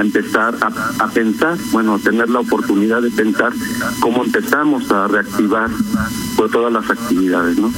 empezar 0.00 0.56
a, 0.60 1.06
pensar, 1.08 1.58
bueno, 1.72 1.98
tener 1.98 2.28
la 2.30 2.40
oportunidad 2.40 3.02
de 3.02 3.10
pensar 3.10 3.52
cómo 4.00 4.24
empezamos 4.24 4.90
a 4.90 5.08
reactivar 5.08 5.70
pues, 6.36 6.50
todas 6.50 6.72
las 6.72 6.90
actividades, 6.90 7.58
¿no? 7.58 7.72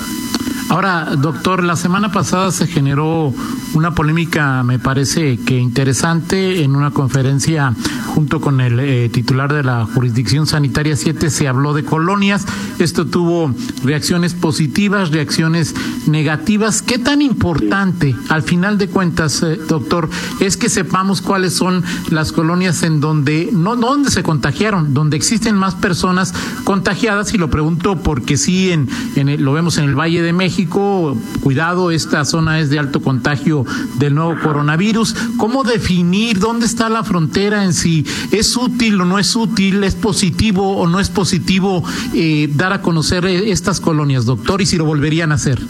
Ahora, 0.69 1.17
doctor, 1.19 1.63
la 1.63 1.77
semana 1.77 2.13
pasada 2.13 2.51
se 2.51 2.67
generó 2.67 3.35
una 3.75 3.95
polémica, 3.95 4.63
me 4.63 4.79
parece 4.79 5.39
que 5.39 5.59
interesante, 5.59 6.63
en 6.63 6.77
una 6.77 6.91
conferencia 6.91 7.75
junto 8.07 8.41
con 8.41 8.61
el 8.61 8.79
eh, 8.81 9.09
titular 9.09 9.53
de 9.53 9.63
la 9.63 9.87
jurisdicción 9.87 10.47
sanitaria 10.47 10.97
7 10.97 11.31
se 11.31 11.49
habló 11.49 11.73
de 11.73 11.85
colonias. 11.85 12.47
Esto 12.79 13.07
tuvo 13.07 13.55
reacciones 13.83 14.35
positivas, 14.35 15.11
reacciones 15.11 15.75
negativas. 16.07 16.83
¿Qué 16.83 16.99
tan 16.99 17.23
importante, 17.23 18.15
al 18.29 18.43
final 18.43 18.79
de 18.79 18.89
cuentas, 18.89 19.43
eh, 19.43 19.59
doctor, 19.69 20.11
es 20.41 20.57
que 20.57 20.69
sepamos 20.69 21.23
cuáles 21.23 21.55
son 21.55 21.83
las 22.11 22.33
colonias 22.33 22.83
en 22.83 23.01
donde, 23.01 23.49
no, 23.53 23.77
no 23.77 23.89
donde 23.89 24.11
se 24.11 24.23
contagiaron, 24.23 24.93
donde 24.93 25.17
existen 25.17 25.57
más 25.57 25.75
personas 25.75 26.35
contagiadas? 26.65 27.33
Y 27.33 27.39
lo 27.39 27.49
pregunto 27.49 28.01
porque 28.01 28.37
sí, 28.37 28.71
en, 28.71 28.89
en 29.17 29.43
lo 29.43 29.53
vemos 29.53 29.79
en 29.79 29.85
el 29.85 29.95
Valle 29.95 30.23
de 30.23 30.33
México 30.33 31.17
cuidado, 31.43 31.91
esta 31.91 32.25
zona 32.25 32.61
es 32.61 32.71
de 32.71 32.79
alto 32.79 33.01
contagio 33.01 33.62
del 33.99 34.15
nuevo 34.15 34.37
coronavirus. 34.43 35.15
¿Cómo 35.37 35.65
definir 35.65 36.39
dónde 36.39 36.67
está 36.67 36.89
la 36.89 37.05
frontera 37.05 37.65
en 37.65 37.73
si 37.73 38.05
es 38.31 38.57
útil 38.57 39.01
o 39.01 39.05
no 39.05 39.19
es 39.19 39.35
útil, 39.37 39.85
es 39.85 39.95
positivo 39.95 40.77
o 40.77 40.87
no 40.87 41.01
es 41.01 41.11
positivo 41.11 41.85
eh, 42.15 42.49
dar 42.55 42.73
a 42.73 42.83
conocer 42.83 43.25
eh, 43.27 43.51
estas 43.51 43.81
colonias, 43.81 44.25
doctor, 44.25 44.63
y 44.63 44.67
si 44.67 44.77
lo 44.77 44.85
volverían 44.85 45.33
a 45.33 45.37
hacer? 45.37 45.61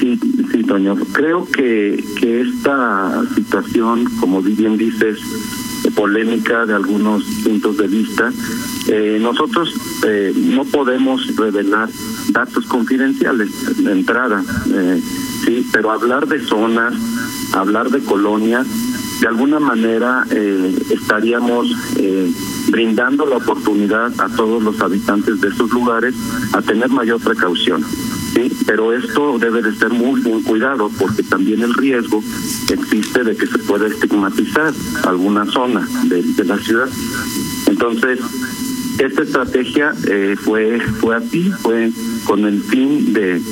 Sí, 0.00 0.18
sí, 0.50 0.64
Toño. 0.64 0.96
Creo 1.12 1.46
que, 1.46 2.04
que 2.18 2.40
esta 2.40 3.22
situación, 3.34 4.04
como 4.18 4.42
bien 4.42 4.76
dices, 4.76 5.18
polémica 5.90 6.66
de 6.66 6.74
algunos 6.74 7.24
puntos 7.44 7.76
de 7.76 7.88
vista. 7.88 8.32
Eh, 8.88 9.18
nosotros 9.20 9.72
eh, 10.06 10.32
no 10.36 10.64
podemos 10.64 11.34
revelar 11.36 11.88
datos 12.30 12.66
confidenciales 12.66 13.50
de 13.82 13.92
entrada, 13.92 14.42
eh, 14.72 15.00
sí, 15.44 15.66
pero 15.72 15.90
hablar 15.90 16.26
de 16.26 16.40
zonas, 16.44 16.94
hablar 17.54 17.90
de 17.90 18.00
colonias, 18.00 18.66
de 19.20 19.28
alguna 19.28 19.60
manera 19.60 20.24
estaríamos 20.90 21.68
brindando 22.68 23.26
la 23.26 23.36
oportunidad 23.36 24.12
a 24.18 24.28
todos 24.30 24.62
los 24.62 24.80
habitantes 24.80 25.40
de 25.40 25.48
esos 25.48 25.70
lugares 25.70 26.14
a 26.52 26.62
tener 26.62 26.88
mayor 26.88 27.20
precaución. 27.20 27.84
Sí, 28.34 28.50
pero 28.66 28.94
esto 28.94 29.38
debe 29.38 29.60
de 29.60 29.74
ser 29.74 29.90
muy 29.90 30.20
bien 30.20 30.42
cuidado 30.42 30.90
porque 30.98 31.22
también 31.22 31.60
el 31.60 31.74
riesgo 31.74 32.22
existe 32.70 33.24
de 33.24 33.36
que 33.36 33.46
se 33.46 33.58
pueda 33.58 33.86
estigmatizar 33.86 34.72
alguna 35.04 35.44
zona 35.46 35.86
de, 36.04 36.44
la 36.44 36.58
ciudad. 36.58 36.88
Entonces, 37.66 38.20
esta 38.98 39.22
estrategia 39.22 39.92
eh, 40.08 40.34
fue 40.40 40.80
fue 41.00 41.16
así, 41.16 41.50
fue 41.60 41.92
con 42.24 42.46
el 42.46 42.62
fin 42.62 43.12
de 43.12 43.42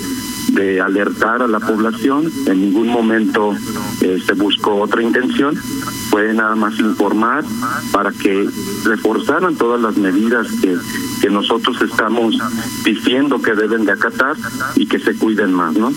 de 0.49 0.81
alertar 0.81 1.43
a 1.43 1.47
la 1.49 1.61
población, 1.61 2.31
en 2.47 2.61
ningún 2.61 2.89
momento 2.89 3.55
eh, 4.01 4.19
se 4.25 4.33
buscó 4.35 4.77
otra 4.77 5.03
intención, 5.03 5.57
fue 6.11 6.33
nada 6.35 6.57
más 6.57 6.79
informar 6.79 7.45
para 7.93 8.13
que 8.13 8.49
reforzaran 8.85 9.57
todas 9.57 9.81
las 9.81 9.97
medidas 9.97 10.49
que, 10.61 10.77
que 11.21 11.31
nosotros 11.31 11.81
estamos 11.83 12.37
diciendo 12.85 13.41
que 13.41 13.55
deben 13.55 13.85
de 13.85 13.93
acatar 13.93 14.37
y 14.77 14.87
que 14.87 14.99
se 14.99 15.15
cuiden 15.17 15.53
más, 15.53 15.75
¿no? 15.75 15.93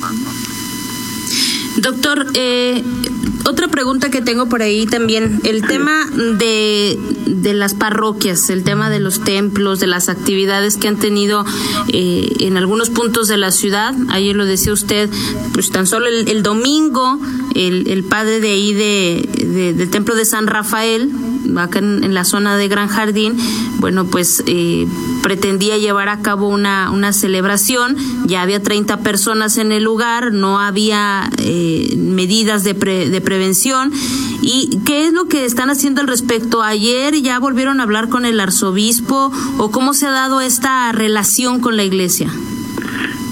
Doctor, 1.78 2.28
eh, 2.36 2.84
otra 3.46 3.68
pregunta 3.68 4.10
que 4.10 4.22
tengo 4.22 4.48
por 4.48 4.62
ahí 4.62 4.86
también, 4.86 5.42
el 5.44 5.66
tema 5.66 6.06
de, 6.38 6.98
de, 7.26 7.54
las 7.54 7.74
parroquias, 7.74 8.50
el 8.50 8.64
tema 8.64 8.90
de 8.90 9.00
los 9.00 9.24
templos, 9.24 9.80
de 9.80 9.88
las 9.88 10.08
actividades 10.08 10.78
que 10.78 10.88
han 10.88 10.98
tenido 10.98 11.46
eh, 11.90 12.28
en 12.40 12.58
algunos 12.58 12.90
puntos 12.90 13.28
de 13.28 13.38
la 13.38 13.52
ciudad. 13.52 13.94
Ayer 14.10 14.36
lo 14.36 14.46
decía 14.46 14.72
usted, 14.72 15.10
pues 15.54 15.72
tan 15.72 15.88
solo 15.88 16.08
el, 16.08 16.44
domingo, 16.44 17.20
el, 17.56 17.88
el, 17.88 18.04
padre 18.04 18.40
de 18.40 18.52
ahí 18.52 18.74
de, 18.74 19.74
del 19.76 19.90
templo 19.90 20.16
de 20.16 20.26
San 20.26 20.48
Rafael, 20.48 21.12
acá 21.58 21.80
en, 21.80 22.14
la 22.14 22.24
zona 22.24 22.58
de 22.58 22.68
Gran 22.68 22.88
Jardín, 22.88 23.38
bueno, 23.80 24.06
pues 24.06 24.44
eh, 24.48 24.88
pretendía 25.22 25.78
llevar 25.78 26.10
a 26.10 26.22
cabo 26.22 26.48
una, 26.48 26.92
una 26.92 27.14
celebración, 27.14 27.98
ya 28.26 28.42
había 28.42 28.62
30 28.62 29.00
personas 29.00 29.58
en 29.58 29.72
el 29.72 29.84
lugar, 29.84 30.32
no 30.32 30.60
había 30.60 31.30
eh, 31.38 31.96
medidas 31.98 32.64
de, 32.64 32.74
de 32.74 33.22
prevención. 33.22 33.92
¿Y 34.42 34.80
qué 34.86 35.08
es 35.08 35.14
lo 35.14 35.26
que 35.26 35.46
están 35.46 35.70
haciendo 35.70 36.02
al 36.02 36.08
respecto? 36.08 36.62
¿Ayer 36.62 37.22
ya 37.22 37.40
volvieron 37.40 37.80
a 37.80 37.84
hablar 37.84 38.10
con 38.10 38.26
el 38.26 38.40
arzobispo 38.40 39.32
o 39.58 39.72
cómo 39.72 39.94
se 39.94 40.08
ha 40.08 40.12
dado 40.12 40.42
esta 40.42 40.92
relación 40.92 41.60
con 41.60 41.78
la 41.78 41.84
iglesia? 41.84 42.30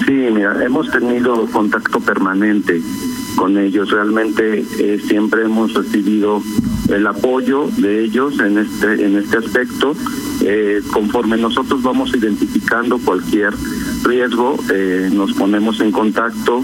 Sí, 0.06 0.12
mira, 0.12 0.63
hemos 0.63 0.89
tenido 0.89 1.46
contacto 1.48 2.00
permanente 2.00 2.82
con 3.36 3.58
ellos. 3.58 3.90
Realmente 3.92 4.66
eh, 4.80 5.02
siempre 5.08 5.44
hemos 5.44 5.74
recibido 5.74 6.42
el 6.90 7.08
apoyo 7.08 7.70
de 7.78 8.04
ellos 8.04 8.40
en 8.40 8.58
este 8.58 9.06
en 9.06 9.18
este 9.18 9.38
aspecto. 9.38 9.96
Eh, 10.42 10.82
conforme 10.92 11.38
nosotros 11.38 11.82
vamos 11.84 12.14
identificando 12.16 12.98
cualquier 12.98 13.54
riesgo, 14.04 14.58
eh, 14.74 15.10
nos 15.14 15.34
ponemos 15.34 15.80
en 15.82 15.92
contacto 15.92 16.64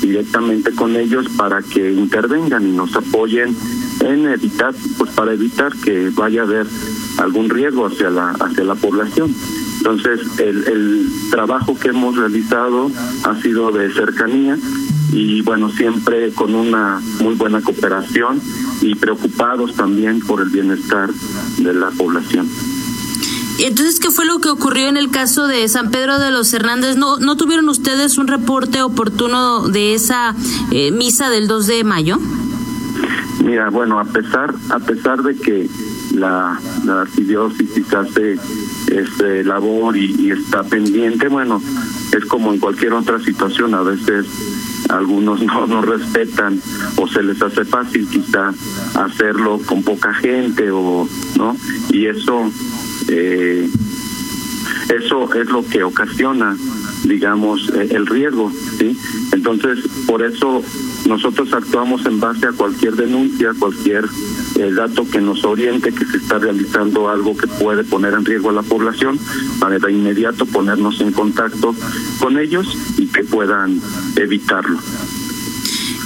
directamente 0.00 0.72
con 0.72 0.96
ellos 0.96 1.28
para 1.36 1.62
que 1.62 1.92
intervengan 1.92 2.66
y 2.66 2.72
nos 2.72 2.94
apoyen 2.96 3.54
en 4.00 4.26
evitar, 4.26 4.74
pues 4.98 5.12
para 5.12 5.32
evitar 5.32 5.72
que 5.76 6.10
vaya 6.10 6.40
a 6.40 6.44
haber 6.44 6.66
algún 7.18 7.48
riesgo 7.48 7.86
hacia 7.86 8.10
la 8.10 8.30
hacia 8.32 8.64
la 8.64 8.74
población. 8.74 9.32
Entonces, 9.78 10.20
el, 10.38 10.64
el 10.68 11.08
trabajo 11.30 11.76
que 11.76 11.88
hemos 11.88 12.16
realizado 12.16 12.88
ha 13.24 13.40
sido 13.42 13.72
de 13.72 13.92
cercanía 13.92 14.56
y 15.12 15.42
bueno, 15.42 15.70
siempre 15.70 16.32
con 16.32 16.54
una 16.54 17.00
muy 17.20 17.34
buena 17.34 17.60
cooperación 17.60 18.40
y 18.80 18.94
preocupados 18.94 19.74
también 19.74 20.20
por 20.20 20.40
el 20.40 20.48
bienestar 20.48 21.10
de 21.58 21.74
la 21.74 21.90
población. 21.90 22.48
Entonces, 23.58 24.00
¿qué 24.00 24.10
fue 24.10 24.24
lo 24.24 24.40
que 24.40 24.48
ocurrió 24.48 24.88
en 24.88 24.96
el 24.96 25.10
caso 25.10 25.46
de 25.46 25.68
San 25.68 25.90
Pedro 25.90 26.18
de 26.18 26.30
los 26.30 26.52
Hernández? 26.52 26.96
¿No, 26.96 27.18
no 27.18 27.36
tuvieron 27.36 27.68
ustedes 27.68 28.16
un 28.16 28.26
reporte 28.26 28.82
oportuno 28.82 29.68
de 29.68 29.94
esa 29.94 30.34
eh, 30.70 30.90
misa 30.90 31.28
del 31.28 31.46
2 31.46 31.66
de 31.66 31.84
mayo? 31.84 32.18
Mira, 33.44 33.70
bueno, 33.70 34.00
a 34.00 34.04
pesar 34.04 34.54
a 34.70 34.78
pesar 34.78 35.22
de 35.22 35.36
que 35.36 35.68
la, 36.14 36.58
la 36.84 37.02
arquidiócesis 37.02 37.92
hace 37.92 38.38
este 38.88 39.44
labor 39.44 39.96
y, 39.96 40.14
y 40.18 40.30
está 40.30 40.62
pendiente, 40.62 41.28
bueno, 41.28 41.60
es 42.16 42.24
como 42.26 42.52
en 42.52 42.58
cualquier 42.58 42.94
otra 42.94 43.20
situación, 43.20 43.74
a 43.74 43.82
veces 43.82 44.26
algunos 44.92 45.42
no, 45.42 45.66
no 45.66 45.82
respetan 45.82 46.60
o 46.96 47.08
se 47.08 47.22
les 47.22 47.40
hace 47.42 47.64
fácil 47.64 48.08
quizá 48.08 48.52
hacerlo 48.94 49.58
con 49.66 49.82
poca 49.82 50.12
gente 50.14 50.70
o 50.70 51.08
no 51.36 51.56
y 51.90 52.06
eso 52.06 52.50
eh, 53.08 53.68
eso 54.94 55.34
es 55.34 55.48
lo 55.48 55.66
que 55.66 55.82
ocasiona 55.82 56.56
digamos 57.04 57.70
eh, 57.74 57.88
el 57.90 58.06
riesgo 58.06 58.52
sí 58.78 58.96
entonces 59.32 59.78
por 60.06 60.22
eso 60.22 60.62
nosotros 61.08 61.52
actuamos 61.52 62.04
en 62.06 62.20
base 62.20 62.46
a 62.46 62.52
cualquier 62.52 62.94
denuncia 62.94 63.52
cualquier 63.58 64.04
eh, 64.56 64.70
dato 64.72 65.08
que 65.08 65.20
nos 65.20 65.44
oriente 65.44 65.92
que 65.92 66.04
se 66.04 66.16
está 66.18 66.38
realizando 66.38 67.08
algo 67.08 67.36
que 67.36 67.46
puede 67.46 67.84
poner 67.84 68.14
en 68.14 68.24
riesgo 68.24 68.50
a 68.50 68.52
la 68.52 68.62
población 68.62 69.18
para 69.60 69.78
de 69.78 69.92
inmediato 69.92 70.46
ponernos 70.46 71.00
en 71.00 71.12
contacto 71.12 71.74
con 72.20 72.38
ellos 72.38 72.66
y 72.98 73.06
que 73.06 73.24
puedan 73.24 73.80
evitarlo. 74.16 74.78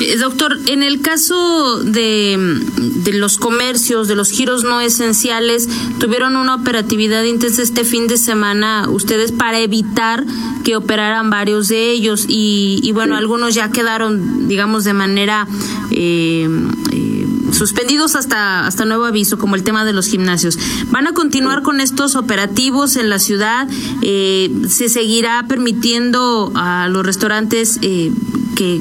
Eh, 0.01 0.19
doctor, 0.19 0.59
en 0.67 0.83
el 0.83 1.01
caso 1.01 1.83
de, 1.83 2.61
de, 2.77 3.13
los 3.15 3.39
comercios, 3.39 4.09
de 4.09 4.15
los 4.15 4.31
giros 4.31 4.63
no 4.63 4.81
esenciales, 4.81 5.69
tuvieron 5.99 6.37
una 6.37 6.55
operatividad 6.55 7.25
intensa 7.25 7.63
este 7.63 7.83
fin 7.85 8.07
de 8.07 8.19
semana 8.19 8.89
ustedes 8.91 9.33
para 9.33 9.59
evitar 9.59 10.25
que 10.65 10.77
operaran 10.77 11.31
varios 11.31 11.69
de 11.69 11.91
ellos 11.91 12.27
y, 12.29 12.81
y 12.83 12.93
bueno, 12.93 13.17
algunos 13.17 13.55
ya 13.55 13.71
quedaron, 13.71 14.49
digamos, 14.49 14.85
de 14.85 14.93
manera... 14.93 15.49
Eh, 15.91 16.49
eh, 16.93 17.16
suspendidos 17.53 18.17
hasta, 18.17 18.67
hasta 18.67 18.85
nuevo 18.85 19.05
aviso, 19.05 19.39
como 19.39 19.55
el 19.57 19.63
tema 19.63 19.85
de 19.85 19.93
los 19.93 20.07
gimnasios. 20.07 20.59
¿Van 20.91 21.07
a 21.07 21.13
continuar 21.13 21.63
con 21.63 21.81
estos 21.81 22.17
operativos 22.17 22.97
en 22.97 23.09
la 23.09 23.19
ciudad? 23.19 23.69
Eh, 24.03 24.51
¿Se 24.69 24.89
seguirá 24.89 25.45
permitiendo 25.49 26.53
a 26.55 26.89
los 26.89 27.05
restaurantes 27.05 27.79
eh, 27.83 28.13
que, 28.57 28.81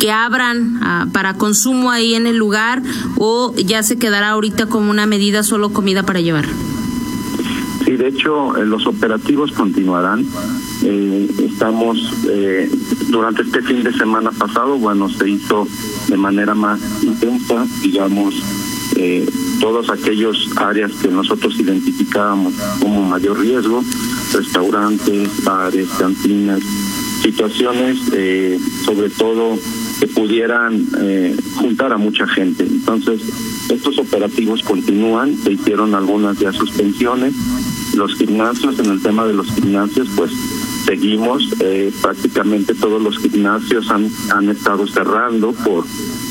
que, 0.00 0.10
abran 0.10 0.78
ah, 0.82 1.06
para 1.12 1.34
consumo 1.34 1.90
ahí 1.90 2.14
en 2.14 2.26
el 2.26 2.36
lugar 2.36 2.82
o 3.16 3.52
ya 3.56 3.82
se 3.82 3.98
quedará 3.98 4.30
ahorita 4.30 4.66
como 4.66 4.90
una 4.90 5.04
medida 5.06 5.42
solo 5.42 5.72
comida 5.72 6.04
para 6.04 6.20
llevar? 6.20 6.46
Sí, 7.86 7.92
de 7.92 8.08
hecho, 8.08 8.56
eh, 8.56 8.66
los 8.66 8.84
operativos 8.86 9.52
continuarán. 9.52 10.26
Eh, 10.82 11.30
estamos, 11.38 12.12
eh, 12.28 12.68
durante 13.08 13.42
este 13.42 13.62
fin 13.62 13.82
de 13.82 13.92
semana 13.92 14.30
pasado, 14.32 14.78
bueno, 14.78 15.08
se 15.08 15.28
hizo 15.28 15.66
de 16.08 16.16
manera 16.16 16.54
más 16.54 16.80
intensa, 17.02 17.66
digamos, 17.82 18.34
eh, 18.96 19.26
todos 19.60 19.90
aquellos 19.90 20.48
áreas 20.56 20.92
que 21.02 21.08
nosotros 21.08 21.58
identificábamos 21.58 22.54
como 22.80 23.02
mayor 23.02 23.38
riesgo, 23.40 23.82
restaurantes, 24.32 25.44
bares, 25.44 25.88
cantinas, 25.98 26.60
situaciones, 27.22 27.98
eh, 28.12 28.58
sobre 28.84 29.10
todo 29.10 29.58
que 30.00 30.06
pudieran 30.06 30.86
eh, 31.00 31.36
juntar 31.56 31.92
a 31.92 31.98
mucha 31.98 32.26
gente. 32.26 32.64
Entonces, 32.64 33.20
estos 33.70 33.98
operativos 33.98 34.62
continúan, 34.62 35.36
se 35.36 35.52
hicieron 35.52 35.94
algunas 35.94 36.38
ya 36.38 36.52
suspensiones. 36.52 37.34
Los 37.94 38.14
gimnasios, 38.14 38.78
en 38.78 38.86
el 38.86 39.02
tema 39.02 39.26
de 39.26 39.34
los 39.34 39.46
gimnasios, 39.48 40.08
pues 40.16 40.30
seguimos, 40.86 41.42
eh, 41.60 41.92
prácticamente 42.00 42.74
todos 42.74 43.02
los 43.02 43.18
gimnasios 43.18 43.90
han, 43.90 44.08
han 44.30 44.48
estado 44.48 44.86
cerrando 44.86 45.52
por 45.52 45.84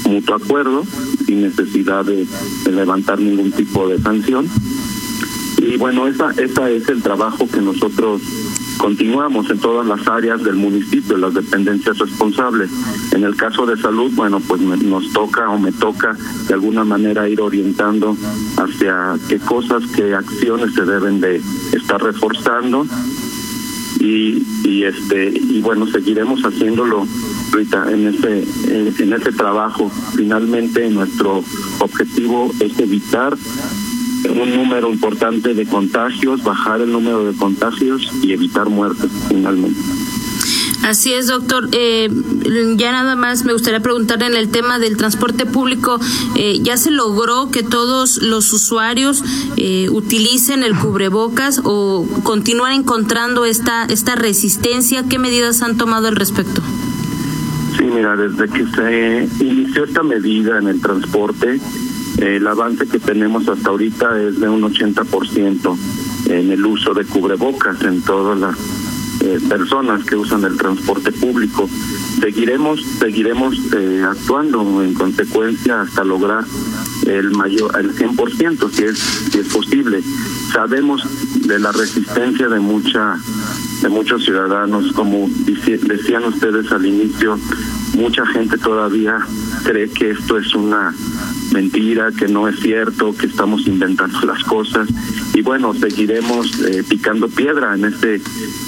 mutuo 0.09 0.35
acuerdo, 0.35 0.83
sin 1.25 1.41
necesidad 1.41 2.05
de, 2.05 2.25
levantar 2.71 3.19
ningún 3.19 3.51
tipo 3.51 3.87
de 3.87 3.99
sanción. 3.99 4.47
Y 5.57 5.77
bueno, 5.77 6.07
esa, 6.07 6.31
esa 6.31 6.69
es 6.69 6.87
el 6.89 7.01
trabajo 7.01 7.47
que 7.49 7.59
nosotros 7.59 8.21
continuamos 8.77 9.49
en 9.49 9.59
todas 9.59 9.85
las 9.87 10.07
áreas 10.07 10.43
del 10.43 10.55
municipio, 10.55 11.17
las 11.17 11.33
dependencias 11.33 11.97
responsables. 11.97 12.69
En 13.11 13.23
el 13.23 13.35
caso 13.35 13.65
de 13.65 13.75
salud, 13.77 14.11
bueno, 14.13 14.39
pues 14.39 14.61
me, 14.61 14.77
nos 14.77 15.11
toca 15.11 15.49
o 15.49 15.57
me 15.57 15.71
toca 15.71 16.15
de 16.47 16.53
alguna 16.53 16.83
manera 16.83 17.27
ir 17.27 17.41
orientando 17.41 18.15
hacia 18.57 19.15
qué 19.27 19.39
cosas, 19.39 19.83
qué 19.95 20.13
acciones 20.13 20.73
se 20.75 20.85
deben 20.85 21.19
de 21.19 21.41
estar 21.73 22.01
reforzando 22.01 22.85
y, 23.99 24.43
y 24.63 24.83
este 24.83 25.29
y 25.29 25.61
bueno 25.61 25.87
seguiremos 25.87 26.41
haciéndolo 26.41 27.07
Rita 27.51 27.91
en 27.91 28.07
ese 28.07 28.43
en 28.69 29.13
ese 29.13 29.31
trabajo 29.31 29.91
finalmente 30.15 30.89
nuestro 30.89 31.43
objetivo 31.79 32.51
es 32.59 32.77
evitar 32.79 33.35
un 34.29 34.55
número 34.55 34.89
importante 34.89 35.53
de 35.53 35.65
contagios, 35.65 36.43
bajar 36.43 36.81
el 36.81 36.91
número 36.91 37.25
de 37.25 37.37
contagios 37.37 38.11
y 38.23 38.33
evitar 38.33 38.69
muertes 38.69 39.11
finalmente. 39.29 39.79
Así 40.85 41.13
es, 41.13 41.25
doctor. 41.25 41.67
Eh, 41.71 42.11
ya 42.75 42.91
nada 42.91 43.15
más 43.15 43.43
me 43.43 43.53
gustaría 43.53 43.79
preguntar 43.79 44.21
en 44.21 44.35
el 44.35 44.49
tema 44.49 44.77
del 44.77 44.97
transporte 44.97 45.47
público, 45.47 45.99
eh, 46.35 46.59
¿ya 46.61 46.77
se 46.77 46.91
logró 46.91 47.49
que 47.49 47.63
todos 47.63 48.21
los 48.21 48.53
usuarios 48.53 49.23
eh, 49.57 49.87
utilicen 49.89 50.61
el 50.61 50.75
cubrebocas 50.75 51.59
o 51.63 52.07
continúan 52.21 52.73
encontrando 52.73 53.45
esta, 53.45 53.85
esta 53.85 54.15
resistencia? 54.15 55.03
¿Qué 55.09 55.17
medidas 55.17 55.63
han 55.63 55.75
tomado 55.75 56.07
al 56.07 56.15
respecto? 56.15 56.61
Sí, 57.75 57.85
mira, 57.85 58.15
desde 58.15 58.47
que 58.47 58.67
se 58.67 59.43
inició 59.43 59.85
esta 59.85 60.03
medida 60.03 60.59
en 60.59 60.67
el 60.67 60.81
transporte, 60.81 61.59
el 62.19 62.45
avance 62.45 62.87
que 62.87 62.99
tenemos 62.99 63.47
hasta 63.47 63.71
ahorita 63.71 64.21
es 64.21 64.39
de 64.39 64.49
un 64.49 64.61
80% 64.61 65.77
en 66.27 66.51
el 66.51 66.63
uso 66.63 66.93
de 66.93 67.05
cubrebocas 67.05 67.81
en 67.81 68.03
todas 68.03 68.39
las 68.39 68.55
eh, 69.25 69.39
personas 69.49 70.05
que 70.05 70.15
usan 70.15 70.43
el 70.43 70.55
transporte 70.55 71.11
público. 71.11 71.67
Seguiremos, 72.19 72.79
seguiremos 72.99 73.57
eh, 73.73 74.05
actuando 74.07 74.83
en 74.83 74.93
consecuencia 74.93 75.81
hasta 75.81 76.03
lograr 76.03 76.45
el 77.07 77.31
mayor, 77.31 77.75
el 77.79 77.95
100%, 77.95 78.69
si 78.69 78.83
es, 78.83 78.99
si 79.31 79.39
es 79.39 79.47
posible. 79.47 80.03
Sabemos 80.53 81.03
de 81.47 81.57
la 81.59 81.71
resistencia 81.71 82.49
de 82.49 82.59
mucha, 82.59 83.15
de 83.81 83.89
muchos 83.89 84.23
ciudadanos, 84.23 84.91
como 84.91 85.27
decían 85.45 86.25
ustedes 86.25 86.71
al 86.71 86.85
inicio, 86.85 87.39
mucha 87.95 88.27
gente 88.27 88.59
todavía 88.59 89.25
cree 89.63 89.89
que 89.89 90.11
esto 90.11 90.37
es 90.37 90.53
una 90.53 90.93
mentira, 91.51 92.11
que 92.11 92.27
no 92.27 92.47
es 92.47 92.59
cierto, 92.59 93.15
que 93.15 93.27
estamos 93.27 93.67
inventando 93.67 94.21
las 94.21 94.43
cosas. 94.43 94.87
Y 95.33 95.41
bueno, 95.41 95.73
seguiremos 95.73 96.59
eh, 96.61 96.83
picando 96.87 97.27
piedra 97.27 97.75
en 97.75 97.85
este 97.85 98.19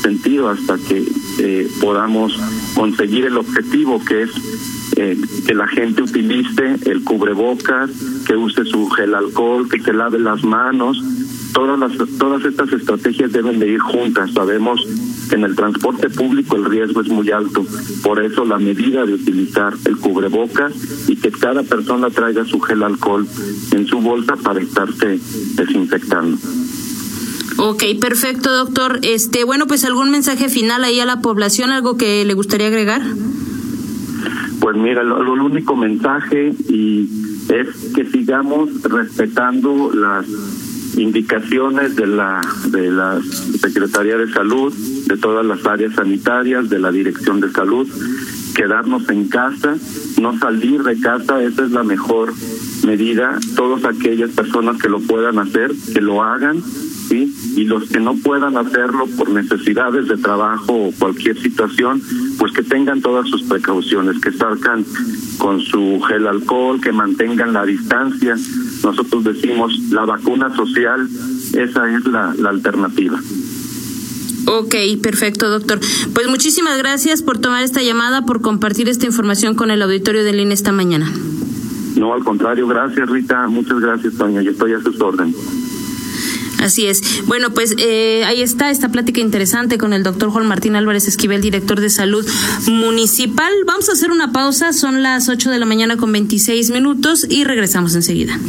sentido 0.01 0.49
hasta 0.49 0.77
que 0.77 1.03
eh, 1.39 1.67
podamos 1.81 2.37
conseguir 2.75 3.25
el 3.25 3.37
objetivo 3.37 4.03
que 4.03 4.23
es 4.23 4.31
eh, 4.95 5.15
que 5.45 5.53
la 5.53 5.67
gente 5.67 6.01
utilice 6.01 6.77
el 6.85 7.03
cubrebocas, 7.03 7.91
que 8.25 8.35
use 8.35 8.65
su 8.65 8.89
gel 8.89 9.13
alcohol, 9.13 9.69
que 9.69 9.79
se 9.79 9.93
lave 9.93 10.19
las 10.19 10.43
manos. 10.43 11.03
Todas, 11.53 11.79
las, 11.79 11.91
todas 12.17 12.43
estas 12.43 12.71
estrategias 12.73 13.31
deben 13.31 13.59
de 13.59 13.67
ir 13.69 13.79
juntas. 13.79 14.31
Sabemos 14.31 14.85
en 15.31 15.43
el 15.43 15.55
transporte 15.55 16.09
público 16.09 16.55
el 16.55 16.65
riesgo 16.65 17.01
es 17.01 17.09
muy 17.09 17.31
alto. 17.31 17.65
Por 18.03 18.23
eso 18.23 18.45
la 18.45 18.57
medida 18.57 19.05
de 19.05 19.13
utilizar 19.13 19.73
el 19.85 19.97
cubrebocas 19.97 20.73
y 21.07 21.15
que 21.15 21.31
cada 21.31 21.63
persona 21.63 22.09
traiga 22.09 22.45
su 22.45 22.59
gel 22.59 22.83
alcohol 22.83 23.27
en 23.71 23.87
su 23.87 23.99
bolsa 23.99 24.35
para 24.35 24.61
estarse 24.61 25.19
desinfectando. 25.55 26.37
Ok, 27.57 27.83
perfecto, 27.99 28.55
doctor. 28.55 28.99
Este, 29.01 29.43
bueno, 29.43 29.65
pues 29.65 29.83
algún 29.83 30.11
mensaje 30.11 30.47
final 30.47 30.83
ahí 30.83 30.99
a 30.99 31.05
la 31.05 31.21
población, 31.21 31.71
algo 31.71 31.97
que 31.97 32.23
le 32.23 32.33
gustaría 32.35 32.67
agregar. 32.67 33.01
Pues 34.59 34.75
mira, 34.75 35.03
lo, 35.03 35.23
lo 35.23 35.45
único 35.45 35.75
mensaje 35.75 36.53
y 36.69 37.09
es 37.49 37.93
que 37.95 38.05
sigamos 38.05 38.81
respetando 38.83 39.91
las 39.93 40.27
indicaciones 40.95 41.95
de 41.95 42.07
la 42.07 42.41
de 42.67 42.91
la 42.91 43.19
Secretaría 43.61 44.17
de 44.17 44.31
Salud, 44.31 44.73
de 45.07 45.17
todas 45.17 45.45
las 45.45 45.65
áreas 45.65 45.95
sanitarias, 45.95 46.69
de 46.69 46.79
la 46.79 46.91
Dirección 46.91 47.39
de 47.39 47.51
Salud, 47.51 47.87
quedarnos 48.55 49.07
en 49.09 49.27
casa, 49.27 49.75
no 50.19 50.37
salir 50.39 50.83
de 50.83 50.99
casa, 50.99 51.43
esa 51.43 51.63
es 51.63 51.71
la 51.71 51.83
mejor 51.83 52.33
medida. 52.85 53.37
Todas 53.55 53.85
aquellas 53.85 54.31
personas 54.31 54.81
que 54.81 54.89
lo 54.89 54.99
puedan 54.99 55.37
hacer, 55.39 55.71
que 55.93 56.01
lo 56.01 56.23
hagan, 56.23 56.63
¿sí? 57.07 57.33
Y 57.55 57.63
los 57.65 57.89
que 57.89 57.99
no 57.99 58.15
puedan 58.15 58.57
hacerlo 58.57 59.05
por 59.17 59.29
necesidades 59.29 60.07
de 60.07 60.17
trabajo 60.17 60.73
o 60.73 60.91
cualquier 60.91 61.41
situación, 61.41 62.01
pues 62.37 62.51
que 62.53 62.63
tengan 62.63 63.01
todas 63.01 63.27
sus 63.29 63.43
precauciones, 63.43 64.19
que 64.19 64.31
salgan 64.31 64.85
con 65.37 65.61
su 65.61 65.99
gel 66.07 66.27
alcohol, 66.27 66.81
que 66.81 66.91
mantengan 66.91 67.53
la 67.53 67.65
distancia. 67.65 68.35
Nosotros 68.83 69.23
decimos 69.23 69.77
la 69.91 70.05
vacuna 70.05 70.55
social, 70.55 71.07
esa 71.53 71.95
es 71.95 72.05
la, 72.05 72.33
la 72.37 72.49
alternativa. 72.49 73.19
Ok, 74.49 74.75
perfecto, 75.03 75.49
doctor. 75.49 75.79
Pues 76.13 76.27
muchísimas 76.29 76.77
gracias 76.77 77.21
por 77.21 77.37
tomar 77.37 77.63
esta 77.63 77.81
llamada, 77.83 78.25
por 78.25 78.41
compartir 78.41 78.87
esta 78.87 79.05
información 79.05 79.55
con 79.55 79.71
el 79.71 79.81
auditorio 79.81 80.23
del 80.23 80.39
INE 80.39 80.53
esta 80.53 80.71
mañana. 80.71 81.11
No, 81.97 82.13
al 82.13 82.23
contrario, 82.23 82.67
gracias 82.67 83.09
Rita, 83.09 83.47
muchas 83.47 83.79
gracias 83.79 84.13
Toña, 84.13 84.41
yo 84.41 84.51
estoy 84.51 84.73
a 84.73 84.79
sus 84.81 85.01
órdenes. 85.01 85.35
Así 86.59 86.87
es. 86.87 87.25
Bueno, 87.25 87.51
pues 87.51 87.75
eh, 87.77 88.23
ahí 88.25 88.41
está 88.41 88.71
esta 88.71 88.89
plática 88.89 89.21
interesante 89.21 89.77
con 89.77 89.93
el 89.93 90.03
doctor 90.03 90.29
Juan 90.29 90.47
Martín 90.47 90.75
Álvarez 90.75 91.07
Esquivel, 91.07 91.41
director 91.41 91.79
de 91.79 91.89
salud 91.89 92.27
municipal. 92.67 93.51
Vamos 93.65 93.89
a 93.89 93.93
hacer 93.93 94.11
una 94.11 94.31
pausa, 94.31 94.73
son 94.73 95.03
las 95.03 95.29
8 95.29 95.51
de 95.51 95.59
la 95.59 95.65
mañana 95.65 95.97
con 95.97 96.11
26 96.11 96.71
minutos 96.71 97.25
y 97.29 97.43
regresamos 97.43 97.95
enseguida. 97.95 98.39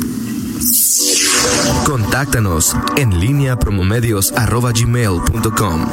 Contáctanos 1.84 2.74
en 2.96 3.20
línea 3.20 3.58
promomedios.com. 3.58 5.86